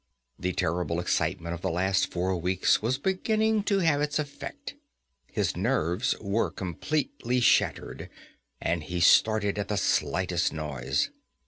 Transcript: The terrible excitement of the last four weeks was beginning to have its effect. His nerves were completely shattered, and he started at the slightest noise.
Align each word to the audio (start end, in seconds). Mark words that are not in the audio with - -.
The 0.39 0.53
terrible 0.53 0.99
excitement 0.99 1.53
of 1.53 1.61
the 1.61 1.69
last 1.69 2.09
four 2.11 2.35
weeks 2.35 2.81
was 2.81 2.97
beginning 2.97 3.61
to 3.65 3.77
have 3.81 4.01
its 4.01 4.17
effect. 4.17 4.73
His 5.27 5.55
nerves 5.55 6.15
were 6.19 6.49
completely 6.49 7.39
shattered, 7.39 8.09
and 8.59 8.81
he 8.81 8.99
started 8.99 9.59
at 9.59 9.67
the 9.67 9.77
slightest 9.77 10.53
noise. 10.53 11.11